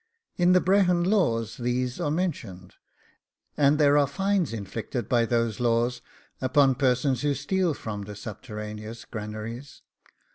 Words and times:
In 0.35 0.53
the 0.53 0.59
Brehon 0.61 1.03
laws 1.03 1.57
these 1.57 1.99
are 1.99 2.09
mentioned, 2.09 2.73
and 3.55 3.77
there 3.77 3.99
are 3.99 4.07
fines 4.07 4.51
inflicted 4.51 5.07
by 5.07 5.25
those 5.27 5.59
laws 5.59 6.01
upon 6.41 6.73
persons 6.73 7.21
who 7.21 7.35
steal 7.35 7.75
from 7.75 8.05
the 8.05 8.15
subterraneous 8.15 9.05
granaries. 9.05 9.83